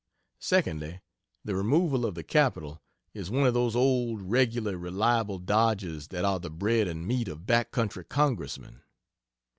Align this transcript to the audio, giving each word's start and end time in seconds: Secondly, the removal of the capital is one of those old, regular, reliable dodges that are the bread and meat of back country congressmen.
Secondly, 0.39 0.99
the 1.45 1.53
removal 1.53 2.07
of 2.07 2.15
the 2.15 2.23
capital 2.23 2.81
is 3.13 3.29
one 3.29 3.45
of 3.45 3.53
those 3.53 3.75
old, 3.75 4.23
regular, 4.23 4.75
reliable 4.75 5.37
dodges 5.37 6.07
that 6.07 6.25
are 6.25 6.39
the 6.39 6.49
bread 6.49 6.87
and 6.87 7.05
meat 7.07 7.27
of 7.27 7.45
back 7.45 7.69
country 7.69 8.03
congressmen. 8.03 8.81